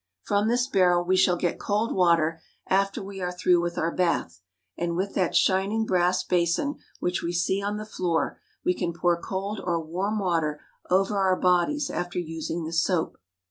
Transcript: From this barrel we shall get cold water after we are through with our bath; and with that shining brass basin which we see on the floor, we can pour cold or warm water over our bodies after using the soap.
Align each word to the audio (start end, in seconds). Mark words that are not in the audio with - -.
From 0.23 0.47
this 0.47 0.65
barrel 0.65 1.03
we 1.05 1.15
shall 1.15 1.35
get 1.35 1.59
cold 1.59 1.93
water 1.93 2.41
after 2.65 3.03
we 3.03 3.21
are 3.21 3.31
through 3.31 3.61
with 3.61 3.77
our 3.77 3.91
bath; 3.93 4.41
and 4.75 4.95
with 4.95 5.13
that 5.13 5.35
shining 5.35 5.85
brass 5.85 6.23
basin 6.23 6.77
which 6.99 7.21
we 7.21 7.31
see 7.31 7.61
on 7.61 7.77
the 7.77 7.85
floor, 7.85 8.39
we 8.65 8.73
can 8.73 8.93
pour 8.93 9.21
cold 9.21 9.61
or 9.63 9.79
warm 9.79 10.17
water 10.17 10.59
over 10.89 11.19
our 11.19 11.35
bodies 11.39 11.91
after 11.91 12.17
using 12.17 12.63
the 12.65 12.73
soap. 12.73 13.19